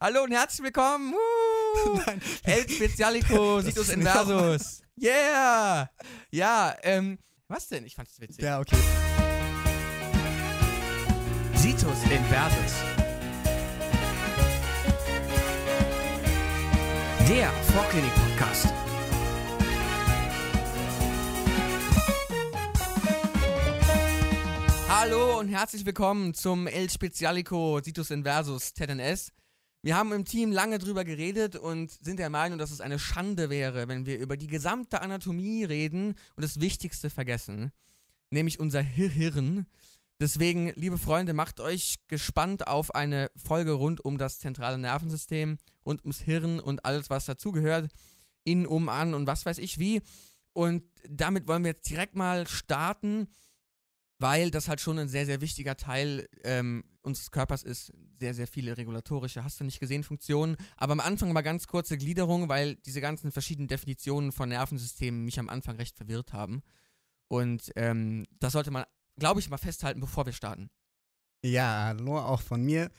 [0.00, 1.12] Hallo und herzlich willkommen.
[2.06, 2.22] Nein.
[2.44, 4.80] El Spezialico, Situs Inversus.
[4.96, 5.90] Yeah!
[6.30, 7.18] Ja, ähm,
[7.48, 7.84] was denn?
[7.84, 8.44] Ich fand's witzig.
[8.44, 8.76] Ja, okay.
[11.56, 12.74] Situs Inversus.
[17.28, 18.66] Der Vorklinik-Podcast.
[24.88, 29.32] Hallo und herzlich willkommen zum El Spezialico Situs Inversus TNS.
[29.82, 33.48] Wir haben im Team lange drüber geredet und sind der Meinung, dass es eine Schande
[33.48, 37.70] wäre, wenn wir über die gesamte Anatomie reden und das Wichtigste vergessen,
[38.30, 39.66] nämlich unser Hirn.
[40.20, 46.02] Deswegen, liebe Freunde, macht euch gespannt auf eine Folge rund um das zentrale Nervensystem, rund
[46.02, 47.88] ums Hirn und alles, was dazugehört,
[48.42, 50.02] in, um, an und was weiß ich wie.
[50.54, 53.28] Und damit wollen wir jetzt direkt mal starten,
[54.18, 57.92] weil das halt schon ein sehr, sehr wichtiger Teil ähm, unseres Körpers ist.
[58.18, 60.56] Sehr, sehr viele regulatorische, hast du nicht gesehen, Funktionen.
[60.76, 65.38] Aber am Anfang mal ganz kurze Gliederung, weil diese ganzen verschiedenen Definitionen von Nervensystemen mich
[65.38, 66.62] am Anfang recht verwirrt haben.
[67.28, 68.84] Und ähm, das sollte man,
[69.18, 70.68] glaube ich, mal festhalten, bevor wir starten.
[71.44, 72.90] Ja, hallo auch von mir.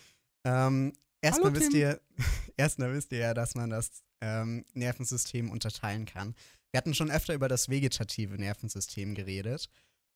[0.46, 2.00] Ähm, erstmal Hallo, wisst ihr,
[2.58, 6.36] erstmal wisst ihr ja, dass man das ähm, Nervensystem unterteilen kann.
[6.72, 9.70] Wir hatten schon öfter über das vegetative Nervensystem geredet.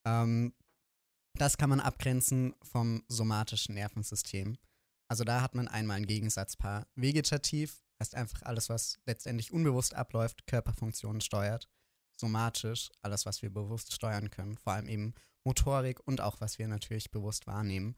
[0.05, 0.53] Ähm,
[1.37, 4.57] das kann man abgrenzen vom somatischen Nervensystem.
[5.07, 6.87] Also da hat man einmal ein Gegensatzpaar.
[6.95, 11.69] Vegetativ heißt einfach alles, was letztendlich unbewusst abläuft, Körperfunktionen steuert.
[12.15, 16.67] Somatisch alles, was wir bewusst steuern können, vor allem eben Motorik und auch was wir
[16.67, 17.95] natürlich bewusst wahrnehmen.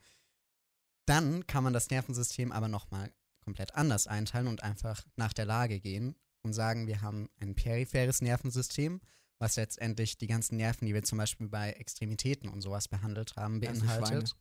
[1.06, 3.14] Dann kann man das Nervensystem aber nochmal
[3.44, 8.22] komplett anders einteilen und einfach nach der Lage gehen und sagen, wir haben ein peripheres
[8.22, 9.02] Nervensystem,
[9.40, 13.60] was letztendlich die ganzen Nerven, die wir zum Beispiel bei Extremitäten und sowas behandelt haben,
[13.82, 14.36] beinhaltet.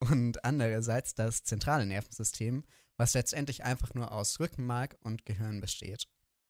[0.00, 2.64] Und andererseits das zentrale Nervensystem,
[2.96, 6.06] was letztendlich einfach nur aus Rückenmark und Gehirn besteht.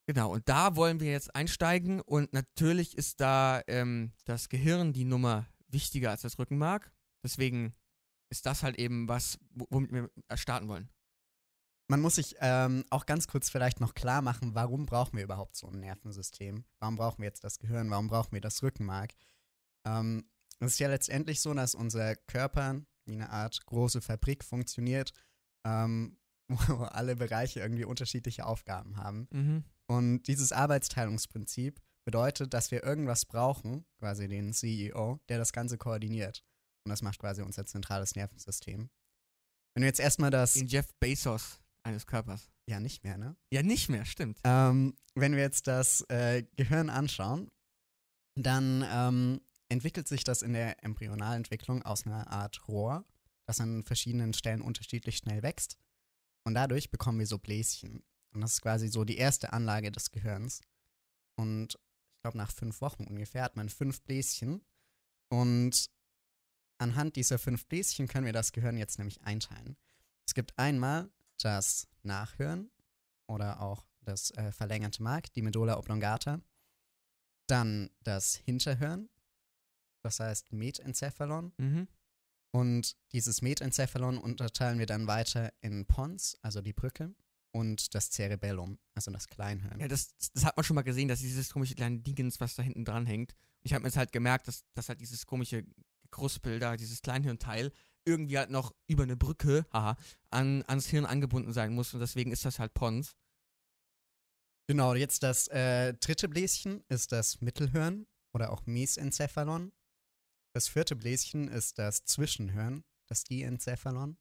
[0.07, 2.01] Genau, und da wollen wir jetzt einsteigen.
[2.01, 6.93] Und natürlich ist da ähm, das Gehirn die Nummer wichtiger als das Rückenmark.
[7.23, 7.75] Deswegen
[8.31, 10.89] ist das halt eben was, wo- womit wir starten wollen.
[11.91, 15.57] Man muss sich ähm, auch ganz kurz vielleicht noch klar machen, warum brauchen wir überhaupt
[15.57, 16.65] so ein Nervensystem?
[16.81, 17.91] Warum brauchen wir jetzt das Gehirn?
[17.91, 19.15] Warum brauchen wir das Rückenmark?
[19.87, 20.29] Ähm,
[20.61, 25.13] es ist ja letztendlich so, dass unser Körper wie eine Art große Fabrik funktioniert,
[25.65, 26.19] ähm,
[26.49, 29.27] wo alle Bereiche irgendwie unterschiedliche Aufgaben haben.
[29.31, 29.65] Mhm.
[29.87, 36.45] Und dieses Arbeitsteilungsprinzip bedeutet, dass wir irgendwas brauchen, quasi den CEO, der das Ganze koordiniert.
[36.85, 38.91] Und das macht quasi unser zentrales Nervensystem.
[39.75, 40.55] Wenn wir jetzt erstmal das.
[40.55, 42.51] Den Jeff Bezos eines Körpers.
[42.67, 43.37] Ja, nicht mehr, ne?
[43.51, 44.39] Ja, nicht mehr, stimmt.
[44.45, 47.51] Ähm, wenn wir jetzt das äh, Gehirn anschauen,
[48.37, 53.05] dann ähm, entwickelt sich das in der Embryonalentwicklung aus einer Art Rohr,
[53.47, 55.79] das an verschiedenen Stellen unterschiedlich schnell wächst.
[56.45, 58.05] Und dadurch bekommen wir so Bläschen.
[58.33, 60.61] Und das ist quasi so die erste Anlage des Gehirns.
[61.37, 64.63] Und ich glaube, nach fünf Wochen ungefähr hat man fünf Bläschen.
[65.31, 65.91] Und
[66.79, 69.77] anhand dieser fünf Bläschen können wir das Gehirn jetzt nämlich einteilen.
[70.27, 71.11] Es gibt einmal
[71.45, 72.71] das Nachhören,
[73.29, 76.41] oder auch das äh, verlängerte Mark, die Medulla oblongata.
[77.47, 79.09] Dann das Hinterhören,
[80.03, 81.53] das heißt Metencephalon.
[81.59, 81.89] Mhm.
[82.51, 87.15] Und dieses Metencephalon unterteilen wir dann weiter in Pons, also die Brücke,
[87.51, 89.81] und das Cerebellum, also das Kleinhirn.
[89.81, 92.63] Ja, das, das hat man schon mal gesehen, dass dieses komische kleine Dingens, was da
[92.63, 93.35] hinten dran hängt.
[93.63, 95.65] Ich habe mir jetzt halt gemerkt, dass, dass halt dieses komische
[96.11, 97.73] Kruspel da, dieses Kleinhirnteil,
[98.09, 99.97] irgendwie halt noch über eine Brücke, haha,
[100.31, 101.95] an, ans Hirn angebunden sein muss.
[101.95, 103.17] Und deswegen ist das halt Pons.
[104.69, 109.73] Genau, jetzt das äh, dritte Bläschen ist das Mittelhirn oder auch Mesencephalon.
[110.55, 114.19] Das vierte Bläschen ist das Zwischenhirn, das Diencephalon.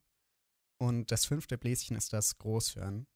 [0.80, 3.08] Und das fünfte Bläschen ist das Großhirn.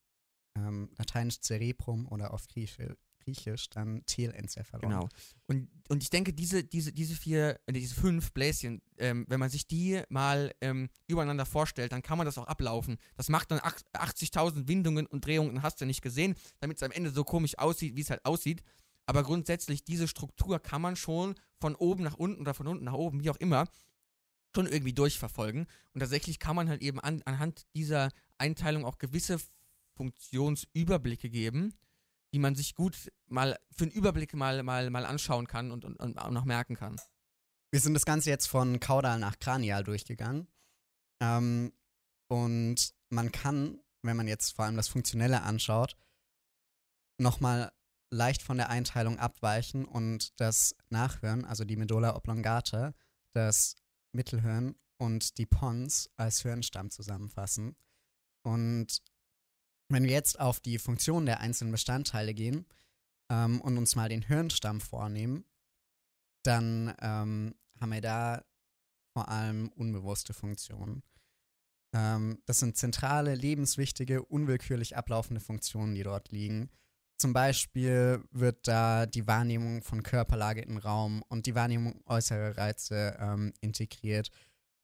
[0.57, 4.89] Ähm, lateinisch Cerebrum oder auf Griechisch, Griechisch dann Telencephalon.
[4.89, 5.09] Genau.
[5.47, 9.49] Und, und ich denke, diese, diese, diese vier, äh, diese fünf Bläschen, ähm, wenn man
[9.49, 12.97] sich die mal ähm, übereinander vorstellt, dann kann man das auch ablaufen.
[13.15, 16.91] Das macht dann ach- 80.000 Windungen und Drehungen, hast du nicht gesehen, damit es am
[16.91, 18.63] Ende so komisch aussieht, wie es halt aussieht.
[19.06, 22.94] Aber grundsätzlich, diese Struktur kann man schon von oben nach unten oder von unten nach
[22.94, 23.67] oben, wie auch immer,
[24.56, 25.67] schon irgendwie durchverfolgen.
[25.94, 29.38] Und tatsächlich kann man halt eben an, anhand dieser Einteilung auch gewisse
[29.95, 31.74] Funktionsüberblicke geben,
[32.33, 35.98] die man sich gut mal für einen Überblick mal, mal, mal anschauen kann und, und,
[35.98, 37.00] und auch noch merken kann.
[37.72, 40.48] Wir sind das Ganze jetzt von kaudal nach kranial durchgegangen.
[41.22, 41.74] Ähm,
[42.28, 45.95] und man kann, wenn man jetzt vor allem das Funktionelle anschaut,
[47.18, 47.72] nochmal
[48.10, 52.94] leicht von der Einteilung abweichen und das Nachhören, also die Medulla oblongata,
[53.34, 53.75] das
[54.12, 57.75] Mittelhirn und die Pons als Hirnstamm zusammenfassen.
[58.44, 59.01] Und
[59.91, 62.65] Wenn wir jetzt auf die Funktion der einzelnen Bestandteile gehen
[63.29, 65.43] ähm, und uns mal den Hirnstamm vornehmen,
[66.43, 68.43] dann ähm, haben wir da
[69.13, 71.03] vor allem unbewusste Funktionen.
[71.93, 76.69] Ähm, das sind zentrale, lebenswichtige, unwillkürlich ablaufende Funktionen, die dort liegen.
[77.17, 83.17] Zum Beispiel wird da die Wahrnehmung von Körperlage im Raum und die Wahrnehmung äußerer Reize
[83.19, 84.31] ähm, integriert.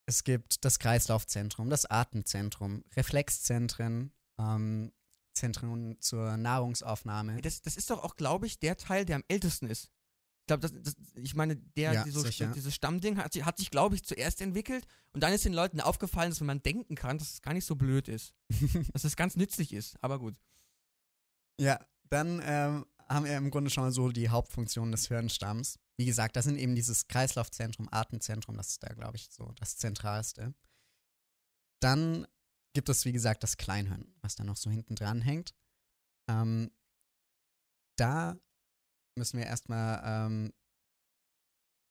[0.06, 4.92] Es gibt das Kreislaufzentrum, das Atemzentrum, Reflexzentren, ähm,
[5.34, 7.42] Zentren zur Nahrungsaufnahme.
[7.42, 9.92] Das, das ist doch auch, glaube ich, der Teil, der am ältesten ist.
[10.42, 12.48] Ich glaube, das, das, ich meine, der, Ja, diese, sicher.
[12.56, 15.81] dieses Stammding hat, sich- hat sich, glaube ich, zuerst entwickelt und dann ist den Leuten
[15.81, 18.34] aufgefallen, dass wenn man denken kann, dass es gar nicht so blöd ist.
[18.94, 19.95] dass es ganz nützlich ist.
[20.01, 20.36] Aber gut.
[21.60, 21.80] Ja,
[22.10, 25.80] dann ähm, haben wir im Grunde schon mal so die Hauptfunktion des Hirnstamms.
[25.98, 29.78] Wie gesagt, das sind eben dieses Kreislaufzentrum, Atemzentrum, das ist da, glaube ich, so das
[29.78, 30.54] Zentralste.
[31.81, 32.25] Dann
[32.74, 35.56] gibt es, wie gesagt, das Kleinhirn, was da noch so hinten dran hängt.
[36.30, 36.72] Ähm,
[37.96, 38.38] da
[39.16, 40.54] müssen wir erstmal ähm,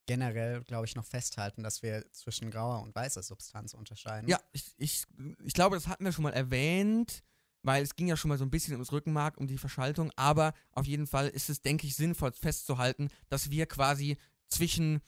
[0.07, 4.29] generell, glaube ich, noch festhalten, dass wir zwischen grauer und weißer Substanz unterscheiden.
[4.29, 5.05] Ja, ich, ich,
[5.45, 7.25] ich glaube, das hatten wir schon mal erwähnt,
[7.63, 10.13] weil es ging ja schon mal so ein bisschen ums Rückenmark, um die Verschaltung.
[10.15, 14.17] Aber auf jeden Fall ist es, denke ich, sinnvoll festzuhalten, dass wir quasi
[14.49, 15.01] zwischen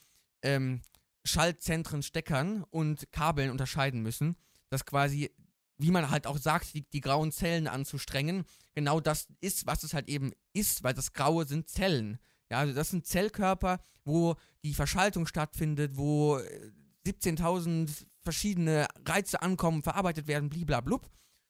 [0.43, 0.83] ähm,
[1.25, 4.37] Schaltzentren, Steckern und Kabeln unterscheiden müssen.
[4.71, 5.31] Dass quasi,
[5.79, 8.45] wie man halt auch sagt, die, die grauen Zellen anzustrengen,
[8.75, 12.19] genau das ist, was es halt eben ist, weil das Graue sind Zellen.
[12.51, 14.35] Ja, also das sind Zellkörper, wo
[14.65, 16.73] die Verschaltung stattfindet, wo äh,
[17.07, 17.91] 17.000
[18.23, 21.09] verschiedene Reize ankommen, verarbeitet werden, bliblablub.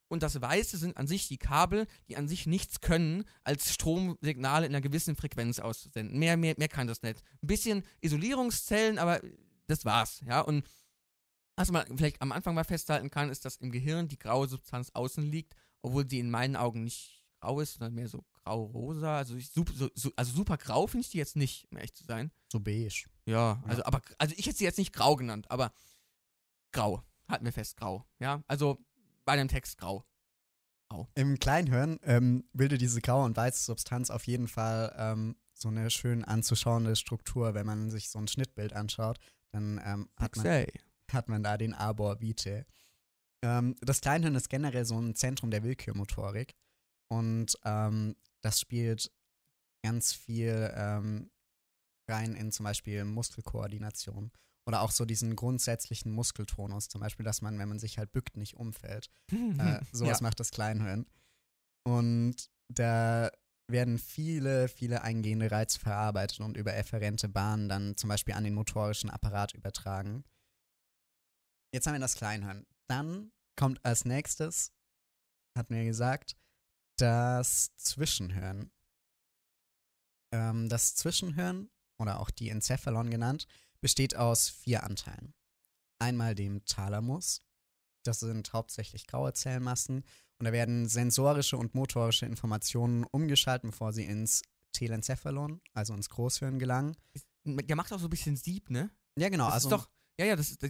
[0.08, 4.66] Und das Weiße sind an sich die Kabel, die an sich nichts können, als Stromsignale
[4.66, 6.18] in einer gewissen Frequenz auszusenden.
[6.18, 7.22] Mehr, mehr, mehr kann das nicht.
[7.42, 9.20] Ein bisschen Isolierungszellen, aber
[9.66, 10.22] das war's.
[10.26, 10.64] Ja, und
[11.58, 14.90] was man vielleicht am Anfang mal festhalten kann, ist, dass im Gehirn die graue Substanz
[14.94, 19.18] außen liegt, obwohl sie in meinen Augen nicht grau ist, sondern mehr so grau-rosa.
[19.18, 21.94] Also, ich, sup- so, so, also super grau finde ich die jetzt nicht, um ehrlich
[21.94, 22.32] zu sein.
[22.50, 23.04] So beige.
[23.26, 25.72] Ja, also, aber, also ich hätte sie jetzt nicht grau genannt, aber
[26.72, 27.02] grau.
[27.28, 28.06] Halten wir fest, grau.
[28.18, 28.78] Ja, also
[29.24, 30.04] bei dem Text grau.
[31.14, 35.90] Im Kleinhirn ähm, bildet diese graue und weiße Substanz auf jeden Fall ähm, so eine
[35.90, 37.52] schön anzuschauende Struktur.
[37.52, 39.18] Wenn man sich so ein Schnittbild anschaut,
[39.50, 40.72] dann ähm, hat, man, Say.
[41.12, 42.64] Hat man da den Arbor Vitae.
[43.42, 46.56] Ähm, das Kleinhirn ist generell so ein Zentrum der Willkürmotorik
[47.08, 49.10] und ähm, das spielt
[49.82, 51.30] ganz viel ähm,
[52.08, 54.32] rein in zum Beispiel Muskelkoordination
[54.66, 58.36] oder auch so diesen grundsätzlichen Muskeltonus, zum Beispiel, dass man, wenn man sich halt bückt,
[58.36, 59.10] nicht umfällt.
[59.58, 60.22] Äh, sowas ja.
[60.22, 61.06] macht das Kleinhirn.
[61.84, 63.30] Und da
[63.66, 68.54] werden viele, viele eingehende Reize verarbeitet und über efferente Bahnen dann zum Beispiel an den
[68.54, 70.24] motorischen Apparat übertragen.
[71.72, 72.66] Jetzt haben wir das Kleinhirn.
[72.88, 74.72] Dann kommt als nächstes,
[75.56, 76.36] hat mir gesagt,
[76.96, 78.70] das Zwischenhirn.
[80.32, 81.70] Ähm, das Zwischenhirn,
[82.00, 83.46] oder auch die Enzephalon genannt,
[83.80, 85.34] besteht aus vier Anteilen.
[86.00, 87.42] Einmal dem Thalamus,
[88.04, 90.04] das sind hauptsächlich graue Zellmassen
[90.38, 94.42] und da werden sensorische und motorische Informationen umgeschaltet, bevor sie ins
[94.72, 96.96] Telencephalon, also ins Großhirn gelangen.
[97.44, 98.90] Der macht auch so ein bisschen Sieb, ne?
[99.18, 99.46] Ja, genau.
[99.46, 100.62] Das also ist doch, ja, ja, das ist,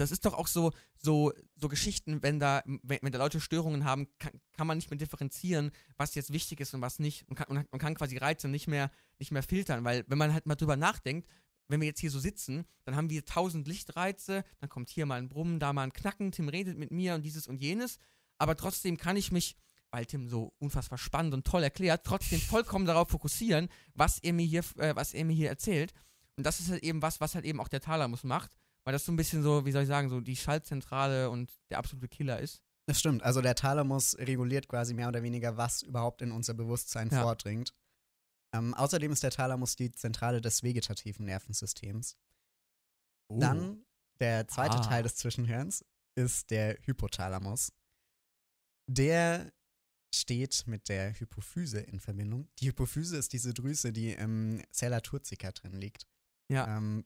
[0.00, 3.84] das ist doch auch so, so, so Geschichten, wenn da, wenn, wenn da Leute Störungen
[3.84, 7.28] haben, kann, kann man nicht mehr differenzieren, was jetzt wichtig ist und was nicht.
[7.28, 10.32] Und kann, und man kann quasi Reize nicht mehr, nicht mehr filtern, weil wenn man
[10.32, 11.28] halt mal drüber nachdenkt,
[11.68, 15.18] wenn wir jetzt hier so sitzen, dann haben wir tausend Lichtreize, dann kommt hier mal
[15.18, 17.98] ein Brummen, da mal ein Knacken, Tim redet mit mir und dieses und jenes,
[18.38, 19.56] aber trotzdem kann ich mich,
[19.90, 24.46] weil Tim so unfassbar spannend und toll erklärt, trotzdem vollkommen darauf fokussieren, was er mir
[24.46, 25.92] hier, äh, was er mir hier erzählt.
[26.36, 28.50] Und das ist halt eben was, was halt eben auch der Thalamus macht,
[28.90, 31.78] weil das so ein bisschen so, wie soll ich sagen, so die Schaltzentrale und der
[31.78, 32.60] absolute Killer ist.
[32.86, 33.22] Das stimmt.
[33.22, 37.22] Also der Thalamus reguliert quasi mehr oder weniger, was überhaupt in unser Bewusstsein Ja.
[37.22, 37.72] vordringt.
[38.52, 42.16] Ähm, außerdem ist der Thalamus die Zentrale des vegetativen Nervensystems.
[43.28, 43.86] Dann
[44.18, 44.80] der zweite Ah.
[44.80, 45.84] Teil des Zwischenhirns
[46.16, 47.72] ist der Hypothalamus.
[48.88, 49.52] Der
[50.12, 52.48] steht mit der Hypophyse in Verbindung.
[52.58, 56.08] Die Hypophyse ist diese Drüse, die im Sella turcica drin liegt.
[56.48, 56.76] Ja.
[56.76, 57.04] Ähm,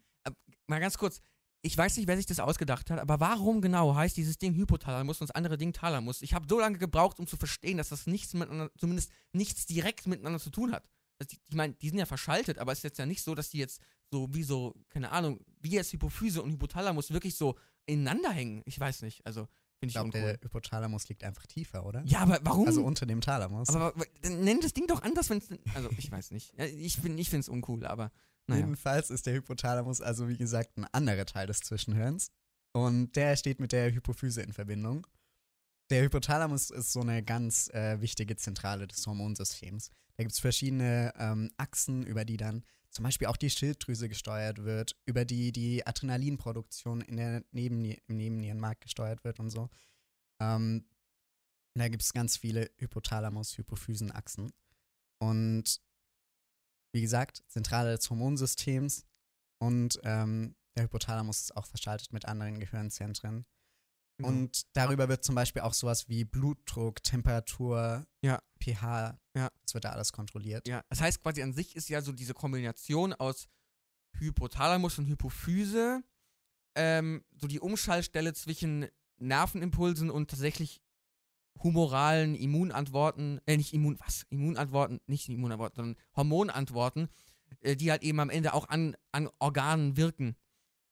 [0.66, 1.20] mal ganz kurz,
[1.66, 5.20] ich weiß nicht, wer sich das ausgedacht hat, aber warum genau heißt dieses Ding Hypothalamus
[5.20, 6.20] und das andere Ding Thalamus?
[6.22, 10.06] Ich habe so lange gebraucht, um zu verstehen, dass das nichts miteinander, zumindest nichts direkt
[10.06, 10.88] miteinander zu tun hat.
[11.18, 13.48] Also ich meine, die sind ja verschaltet, aber es ist jetzt ja nicht so, dass
[13.50, 13.80] die jetzt
[14.10, 17.56] so wie so, keine Ahnung, wie jetzt Hypophyse und Hypothalamus wirklich so
[17.86, 18.62] ineinander hängen.
[18.66, 19.42] Ich weiß nicht, also
[19.78, 22.02] finde ich ich glaube, der Hypothalamus liegt einfach tiefer, oder?
[22.04, 22.66] Ja, aber warum?
[22.66, 23.68] Also unter dem Thalamus.
[23.70, 25.48] aber dann nenn das Ding doch anders, wenn es.
[25.74, 26.52] Also, ich weiß nicht.
[26.58, 28.10] Ich, bin- ich finde es uncool, aber.
[28.46, 28.60] Naja.
[28.60, 32.30] Jedenfalls ist der Hypothalamus also wie gesagt ein anderer Teil des Zwischenhirns
[32.72, 35.06] und der steht mit der Hypophyse in Verbindung.
[35.90, 39.90] der Hypothalamus ist so eine ganz äh, wichtige Zentrale des Hormonsystems.
[40.16, 44.64] Da gibt es verschiedene ähm, Achsen, über die dann zum Beispiel auch die Schilddrüse gesteuert
[44.64, 49.68] wird, über die die Adrenalinproduktion in der Neben im Nebennierenmark gesteuert wird und so.
[50.40, 50.86] Ähm,
[51.74, 54.52] da gibt es ganz viele Hypothalamus-Hypophysenachsen.
[55.18, 55.80] Und
[56.94, 59.04] wie gesagt, Zentrale des Hormonsystems
[59.58, 63.44] und ähm, der Hypothalamus ist auch verschaltet mit anderen Gehirnzentren.
[64.16, 64.28] Genau.
[64.28, 68.40] Und darüber wird zum Beispiel auch sowas wie Blutdruck, Temperatur, Ja.
[68.62, 69.50] pH, Ja.
[69.62, 70.68] das wird da alles kontrolliert.
[70.68, 73.48] Ja, das heißt quasi an sich ist ja so diese Kombination aus
[74.18, 76.02] Hypothalamus und Hypophyse
[76.76, 78.86] ähm, so die Umschaltstelle zwischen
[79.18, 80.80] Nervenimpulsen und tatsächlich
[81.62, 84.26] humoralen Immunantworten, äh, nicht Immun, was?
[84.30, 87.08] Immunantworten, nicht Immunantworten, sondern Hormonantworten,
[87.60, 90.36] äh, die halt eben am Ende auch an, an Organen wirken.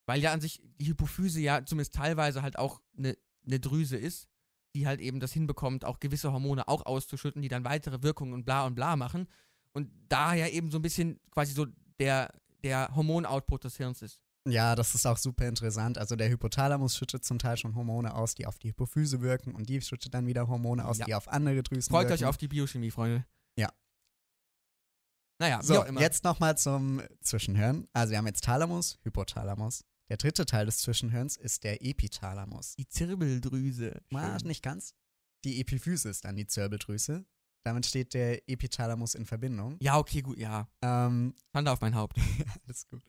[0.06, 4.28] Weil ja an sich die Hypophyse ja zumindest teilweise halt auch eine ne Drüse ist,
[4.74, 8.44] die halt eben das hinbekommt, auch gewisse Hormone auch auszuschütten, die dann weitere Wirkungen und
[8.44, 9.28] bla und bla machen.
[9.72, 11.66] Und daher eben so ein bisschen quasi so
[11.98, 14.20] der, der Hormonoutput des Hirns ist.
[14.48, 15.98] Ja, das ist auch super interessant.
[15.98, 19.68] Also der Hypothalamus schüttet zum Teil schon Hormone aus, die auf die Hypophyse wirken und
[19.68, 21.06] die schüttet dann wieder Hormone aus, Ja.
[21.06, 22.24] die auf andere Drüsen Freut wirken.
[22.24, 23.24] euch auf die Biochemie, Freunde.
[23.56, 23.72] Ja.
[25.40, 26.00] Naja, wie So, auch immer.
[26.00, 27.88] jetzt nochmal zum Zwischenhirn.
[27.92, 29.84] Also wir haben jetzt Thalamus, Hypothalamus.
[30.08, 32.74] Der dritte Teil des Zwischenhirns ist der Epithalamus.
[32.76, 34.02] Die Zirbeldrüse.
[34.10, 34.36] Schön.
[34.48, 34.94] nicht ganz.
[35.44, 37.24] Die Epiphyse ist dann die Zirbeldrüse.
[37.64, 39.76] Damit steht der Epithalamus in Verbindung.
[39.80, 40.68] Ja, okay, gut, ja.
[40.82, 42.16] Ähm, Schande auf mein Haupt.
[42.66, 43.02] alles gut.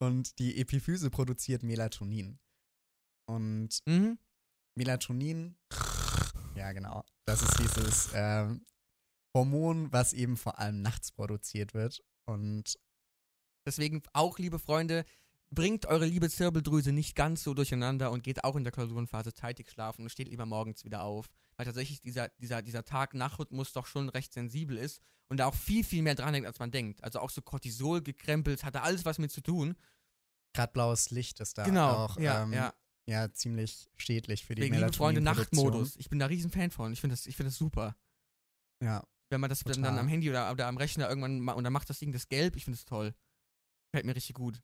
[0.00, 2.38] Und die Epiphyse produziert Melatonin.
[3.28, 4.18] Und mhm.
[4.76, 5.56] Melatonin,
[6.54, 8.64] ja genau, das ist dieses ähm,
[9.34, 12.02] Hormon, was eben vor allem nachts produziert wird.
[12.26, 12.78] Und
[13.68, 15.04] Deswegen auch, liebe Freunde,
[15.50, 19.70] bringt eure liebe Zirbeldrüse nicht ganz so durcheinander und geht auch in der Klausurenphase zeitig
[19.70, 21.28] schlafen und steht lieber morgens wieder auf.
[21.56, 25.84] Weil tatsächlich dieser, dieser, dieser Tag-Nacht-Rhythmus doch schon recht sensibel ist und da auch viel,
[25.84, 27.02] viel mehr dran hängt, als man denkt.
[27.02, 29.76] Also auch so Cortisol gekrempelt, hat da alles was mit zu tun.
[30.52, 32.04] gerade blaues Licht ist da genau.
[32.04, 32.74] auch ja, ähm, ja.
[33.06, 35.20] ja, ziemlich schädlich für die Deswegen, liebe Freunde.
[35.20, 35.96] Nachtmodus.
[35.96, 36.92] Ich bin da riesen Fan von.
[36.92, 37.96] Ich finde das, ich find das super.
[38.82, 41.64] Ja, Wenn man das dann, dann am Handy oder, oder am Rechner irgendwann ma und
[41.64, 43.14] dann macht das Ding das gelb, ich finde das toll.
[43.90, 44.62] Fällt mir richtig gut.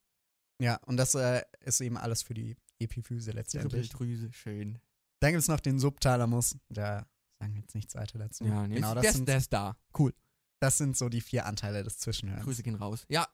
[0.58, 3.90] Ja, und das äh, ist eben alles für die Epiphyse letztendlich.
[3.90, 4.78] Zirbeldrüse, schön.
[5.20, 6.56] Dann gibt es noch den Subthalamus.
[6.68, 7.06] Da
[7.40, 8.44] sagen wir jetzt nichts weiter dazu.
[8.44, 9.76] Ja, nee, genau, der, das ist- sind, der ist da.
[9.98, 10.12] Cool.
[10.60, 12.42] das sind so die vier Anteile des Zwischenhirns.
[12.44, 13.04] Grüße gehen raus.
[13.08, 13.28] Ja,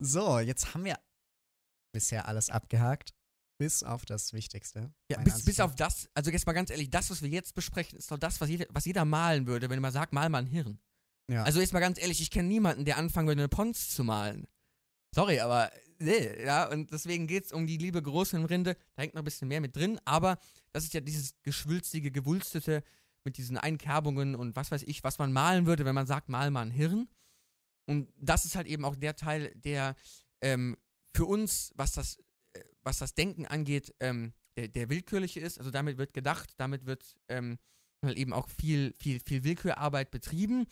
[0.00, 0.98] So, jetzt haben wir
[1.92, 3.14] bisher alles abgehakt,
[3.58, 4.92] bis auf das Wichtigste.
[5.10, 7.98] ja bis, bis auf das, also jetzt mal ganz ehrlich, das, was wir jetzt besprechen,
[7.98, 10.46] ist doch das, was jeder, was jeder malen würde, wenn man sagt, mal mal ein
[10.46, 10.78] Hirn.
[11.30, 11.42] Ja.
[11.42, 14.46] Also jetzt mal ganz ehrlich, ich kenne niemanden, der anfangen würde, eine Pons zu malen.
[15.14, 18.76] Sorry, aber ja, und deswegen geht es um die liebe Großhirnrinde.
[18.94, 20.38] Da hängt noch ein bisschen mehr mit drin, aber
[20.72, 22.82] das ist ja dieses geschwülstige, gewulstete
[23.24, 26.50] mit diesen Einkerbungen und was weiß ich, was man malen würde, wenn man sagt, mal
[26.50, 27.08] mal ein Hirn.
[27.86, 29.96] Und das ist halt eben auch der Teil, der
[30.40, 30.76] ähm,
[31.14, 32.18] für uns, was das,
[32.52, 35.58] äh, was das Denken angeht, ähm, der, der willkürliche ist.
[35.58, 37.58] Also damit wird gedacht, damit wird ähm,
[38.04, 40.66] halt eben auch viel, viel, viel Willkürarbeit betrieben.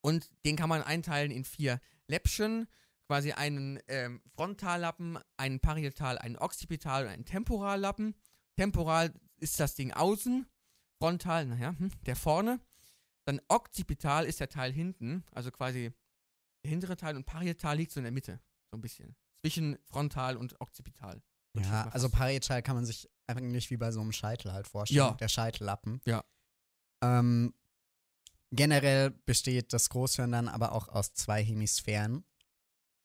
[0.00, 2.68] Und den kann man einteilen in vier Läppchen,
[3.08, 8.14] quasi einen ähm, Frontallappen, einen Parietal, einen Occipital und einen Temporallappen.
[8.56, 10.46] Temporal ist das Ding außen,
[10.98, 12.60] Frontal, naja, hm, der vorne.
[13.24, 15.92] Dann Occipital ist der Teil hinten, also quasi
[16.64, 19.16] der hintere Teil und Parietal liegt so in der Mitte, so ein bisschen.
[19.40, 21.22] Zwischen Frontal und Occipital.
[21.54, 24.98] Ja, also parietal kann man sich eigentlich wie bei so einem Scheitel halt vorstellen.
[24.98, 25.10] Ja.
[25.12, 26.00] Der Scheitellappen.
[26.04, 26.24] Ja.
[27.02, 27.54] Ähm,
[28.50, 32.24] generell besteht das Großhirn dann aber auch aus zwei Hemisphären.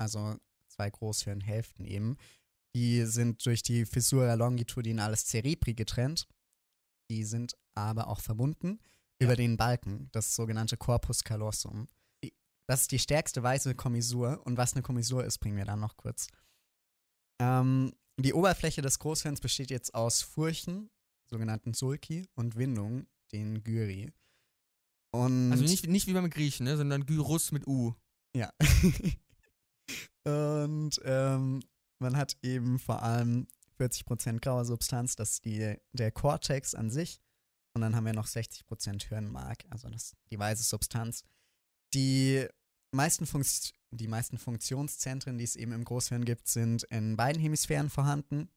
[0.03, 2.17] Also zwei Großhirnhälften eben.
[2.75, 6.27] Die sind durch die Fissura longitudinalis cerebri getrennt.
[7.09, 8.79] Die sind aber auch verbunden
[9.19, 11.87] über den Balken, das sogenannte Corpus callosum.
[12.67, 14.41] Das ist die stärkste weiße Kommissur.
[14.45, 16.27] Und was eine Kommissur ist, bringen wir dann noch kurz.
[17.41, 20.89] Ähm, die Oberfläche des Großhirns besteht jetzt aus Furchen,
[21.29, 24.11] sogenannten Sulci, und Windungen, den Gyri.
[25.11, 27.93] Und Also nicht, nicht wie beim Griechen, ne, sondern Gyrus mit U.
[28.35, 28.51] ja.
[30.23, 31.61] und ähm,
[31.99, 33.47] man hat eben vor allem
[33.79, 37.19] 40% graue Substanz, das ist die, der Cortex an sich.
[37.75, 41.23] Und dann haben wir noch 60% Hirnmark, also das, die weiße Substanz.
[41.93, 42.47] Die
[42.91, 43.27] meisten,
[43.91, 48.49] die meisten Funktionszentren, die es eben im Großhirn gibt, sind in beiden Hemisphären vorhanden.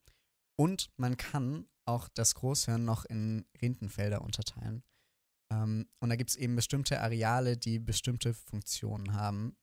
[0.56, 4.83] Und man kann auch das Großhirn noch in Rindenfelder unterteilen.
[5.50, 9.56] Ähm, und da gibt es eben bestimmte Areale, die bestimmte Funktionen haben.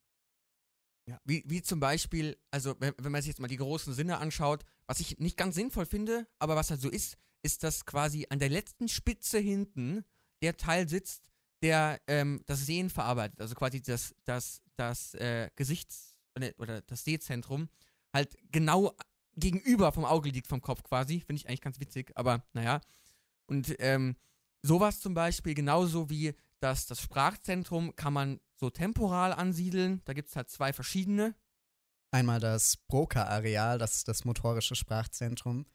[1.06, 1.20] Ja.
[1.26, 4.64] Wie, wie zum Beispiel, also wenn, wenn man sich jetzt mal die großen Sinne anschaut,
[4.88, 8.40] was ich nicht ganz sinnvoll finde, aber was halt so ist, ist, dass quasi an
[8.40, 10.06] der letzten Spitze hinten
[10.42, 11.30] der Teil sitzt,
[11.62, 13.40] der ähm, das Sehen verarbeitet.
[13.42, 16.18] Also quasi das, das, das äh, Gesichts-
[16.58, 17.70] oder das Sehzentrum
[18.14, 18.96] halt genau
[19.36, 21.20] gegenüber vom Auge liegt, vom Kopf quasi.
[21.20, 22.82] Finde ich eigentlich ganz witzig, aber naja.
[23.46, 24.16] Und ähm,
[24.62, 30.02] sowas zum Beispiel, genauso wie das, das Sprachzentrum, kann man so temporal ansiedeln.
[30.06, 31.36] Da gibt es halt zwei verschiedene.
[32.12, 35.66] Einmal das Broca-Areal, das ist das motorische Sprachzentrum,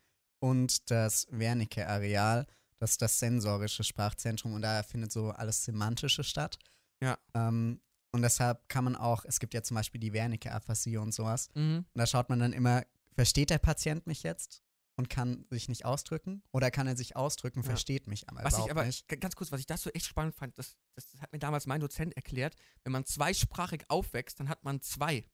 [0.41, 2.47] und das Wernicke-Areal,
[2.79, 4.55] das ist das sensorische Sprachzentrum.
[4.55, 6.59] Und da findet so alles Semantische statt.
[7.03, 7.19] Ja.
[7.35, 7.81] Ähm,
[8.13, 11.51] und deshalb kann man auch, es gibt ja zum Beispiel die Wernicke-Aphasie und sowas.
[11.55, 11.85] Mhm.
[11.93, 14.63] Und da schaut man dann immer, versteht der Patient mich jetzt
[14.99, 16.43] und kann sich nicht ausdrücken?
[16.53, 17.67] Oder kann er sich ausdrücken, Ja.
[17.71, 19.09] versteht mich aber Was ich aber, nicht?
[19.21, 21.81] ganz kurz, was ich das so echt spannend fand, das, das hat mir damals mein
[21.81, 25.25] Dozent erklärt, wenn man zweisprachig aufwächst, dann hat man zwei.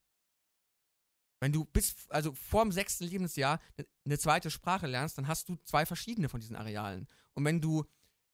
[1.41, 5.49] Wenn du bis, also vor dem sechsten Lebensjahr ne- eine zweite Sprache lernst, dann hast
[5.49, 7.07] du zwei verschiedene von diesen Arealen.
[7.35, 7.85] Und wenn du,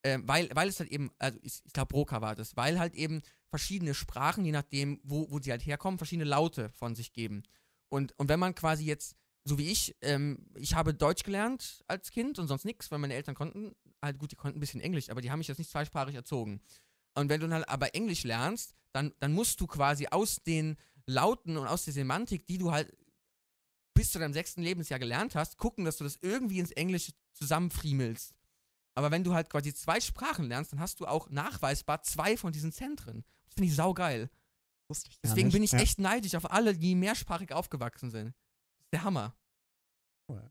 [0.03, 2.95] äh, weil, weil es halt eben, also ich, ich glaube Broca war das, weil halt
[2.95, 7.43] eben verschiedene Sprachen, je nachdem, wo, wo sie halt herkommen, verschiedene Laute von sich geben.
[7.89, 12.11] Und, und wenn man quasi jetzt, so wie ich, ähm, ich habe Deutsch gelernt als
[12.11, 15.11] Kind und sonst nichts, weil meine Eltern konnten, halt gut, die konnten ein bisschen Englisch,
[15.11, 16.61] aber die haben mich jetzt nicht zweisprachig erzogen.
[17.15, 21.57] Und wenn du dann aber Englisch lernst, dann, dann musst du quasi aus den Lauten
[21.57, 22.93] und aus der Semantik, die du halt
[23.95, 28.35] bis zu deinem sechsten Lebensjahr gelernt hast, gucken, dass du das irgendwie ins Englische zusammenfriemelst.
[28.95, 32.53] Aber wenn du halt quasi zwei Sprachen lernst, dann hast du auch nachweisbar zwei von
[32.53, 33.25] diesen Zentren.
[33.45, 34.31] Das finde ich saugeil.
[34.89, 35.55] Wusste ich Deswegen nicht.
[35.55, 35.79] bin ich ja.
[35.79, 38.35] echt neidisch auf alle, die mehrsprachig aufgewachsen sind.
[38.93, 39.35] Der Hammer.
[40.29, 40.51] Cool.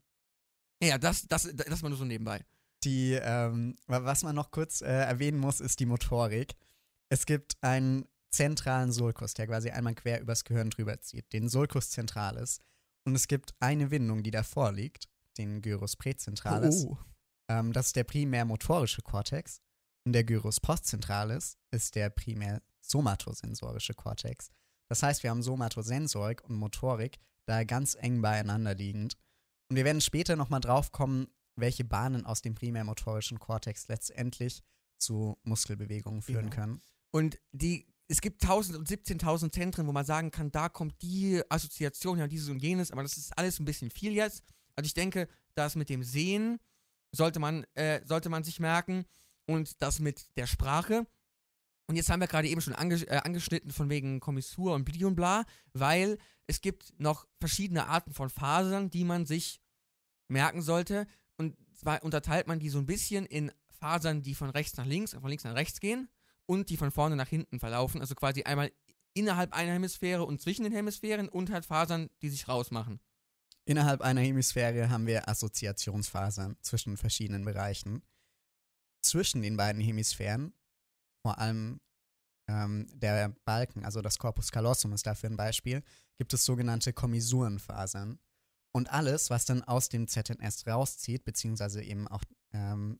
[0.82, 2.44] Ja, das, das, das mal nur so nebenbei.
[2.84, 6.56] Die, ähm, wa- was man noch kurz äh, erwähnen muss, ist die Motorik.
[7.10, 11.90] Es gibt einen zentralen Sulcus, der quasi einmal quer übers Gehirn drüber zieht, den Sulcus
[11.90, 12.60] centralis.
[13.04, 16.86] Und es gibt eine Windung, die davor liegt, den Gyrus präzentralis.
[16.86, 16.96] Oh.
[17.48, 19.60] Ähm, das ist der primär motorische Kortex.
[20.06, 24.50] Und der Gyrus postcentralis ist der primär somatosensorische Kortex.
[24.90, 29.16] Das heißt, wir haben Somatosensorik und Motorik da ganz eng beieinander liegend.
[29.68, 34.62] Und wir werden später nochmal drauf kommen, welche Bahnen aus dem primärmotorischen Kortex letztendlich
[34.98, 36.54] zu Muskelbewegungen führen Genau.
[36.56, 36.82] können.
[37.12, 41.40] Und die, es gibt 1000 und 17.000 Zentren, wo man sagen kann, da kommt die
[41.48, 44.42] Assoziation, ja, dieses und jenes, aber das ist alles ein bisschen viel jetzt.
[44.74, 46.58] Also ich denke, das mit dem Sehen
[47.12, 49.04] sollte man, äh, sollte man sich merken
[49.46, 51.06] und das mit der Sprache.
[51.90, 55.04] Und jetzt haben wir gerade eben schon ange äh, angeschnitten von wegen Kommissur und Bli
[55.04, 59.60] und bla, weil es gibt noch verschiedene Arten von Fasern, die man sich
[60.28, 61.08] merken sollte.
[61.36, 65.14] Und zwar unterteilt man die so ein bisschen in Fasern, die von rechts nach links
[65.14, 66.08] und von links nach rechts gehen
[66.46, 68.00] und die von vorne nach hinten verlaufen.
[68.00, 68.70] Also quasi einmal
[69.12, 73.00] innerhalb einer Hemisphäre und zwischen den Hemisphären und halt Fasern, die sich rausmachen.
[73.64, 78.04] Innerhalb einer Hemisphäre haben wir Assoziationsfasern zwischen verschiedenen Bereichen.
[79.00, 80.54] Zwischen den beiden Hemisphären,
[81.22, 81.80] vor allem
[82.48, 85.82] ähm, der Balken, also das Corpus callosum ist dafür ein Beispiel,
[86.18, 88.18] gibt es sogenannte Kommisurenfasern.
[88.72, 92.98] Und alles, was dann aus dem ZNS rauszieht, beziehungsweise eben auch ähm,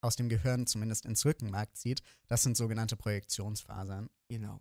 [0.00, 4.08] aus dem Gehirn zumindest ins Rückenmark zieht, das sind sogenannte Projektionsfasern.
[4.28, 4.60] Genau.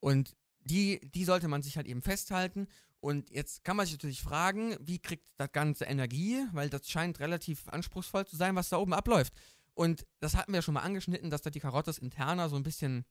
[0.00, 2.68] Und die, die sollte man sich halt eben festhalten.
[3.00, 6.44] Und jetzt kann man sich natürlich fragen, wie kriegt das Ganze Energie?
[6.52, 9.32] Weil das scheint relativ anspruchsvoll zu sein, was da oben abläuft.
[9.76, 13.04] Und das hatten wir schon mal angeschnitten, dass da die Carotis interna so ein bisschen,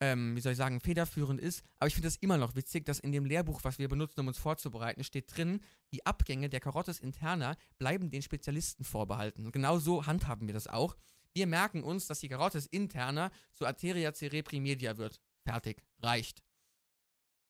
[0.00, 1.62] ähm, wie soll ich sagen, federführend ist.
[1.78, 4.28] Aber ich finde es immer noch witzig, dass in dem Lehrbuch, was wir benutzen, um
[4.28, 5.60] uns vorzubereiten, steht drin,
[5.92, 9.44] die Abgänge der Carotis interna bleiben den Spezialisten vorbehalten.
[9.44, 10.96] Und genau so handhaben wir das auch.
[11.34, 15.20] Wir merken uns, dass die Carotis interna zu Arteria cerebri media wird.
[15.44, 15.82] Fertig.
[16.02, 16.42] Reicht.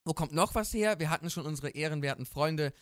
[0.05, 0.99] Wo kommt noch was her?
[0.99, 2.73] Wir hatten schon unsere ehrenwerten Freunde,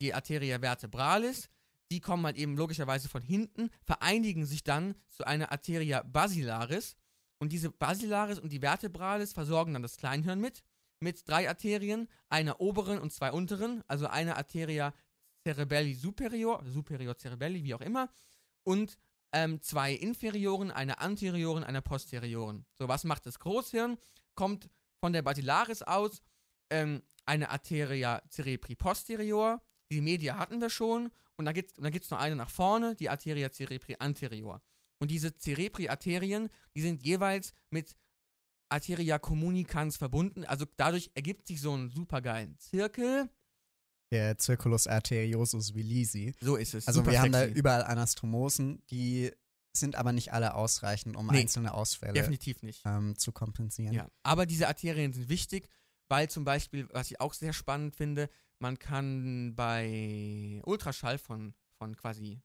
[0.00, 1.50] die Arteria vertebralis.
[1.90, 6.96] Die kommen halt eben logischerweise von hinten, vereinigen sich dann zu einer Arteria basilaris.
[7.38, 10.62] Und diese Basilaris und die Vertebralis versorgen dann das Kleinhirn mit.
[11.00, 13.82] Mit drei Arterien, einer oberen und zwei unteren.
[13.86, 14.92] Also eine Arteria
[15.46, 18.10] cerebelli superior, superior cerebelli, wie auch immer.
[18.64, 18.98] Und
[19.32, 22.66] ähm, zwei Inferioren, eine Anterioren, eine Posterioren.
[22.74, 23.98] So, was macht das Großhirn?
[24.34, 24.68] Kommt
[25.00, 26.22] von der Basilaris aus
[26.70, 29.62] ähm, eine Arteria cerebri posterior.
[29.90, 31.10] Die Media hatten wir schon.
[31.38, 31.72] Und dann gibt
[32.04, 34.60] es noch eine nach vorne, die Arteria cerebri anterior.
[35.00, 37.96] Und diese Cerebri-Arterien, die sind jeweils mit
[38.68, 40.44] Arteria communicans verbunden.
[40.44, 43.30] Also dadurch ergibt sich so ein supergeilen Zirkel.
[44.10, 46.34] Der Circulus arteriosus vilisi.
[46.40, 46.88] So ist es.
[46.88, 47.58] Also Super wir haben da sexy.
[47.58, 49.30] überall Anastomosen, die
[49.72, 52.82] sind aber nicht alle ausreichend, um Nee, einzelne Ausfälle Definitiv nicht.
[52.84, 53.94] ähm, zu kompensieren.
[53.94, 55.68] Ja, aber diese Arterien sind wichtig,
[56.08, 61.96] weil zum Beispiel, was ich auch sehr spannend finde, man kann bei Ultraschall von, von
[61.96, 62.40] quasi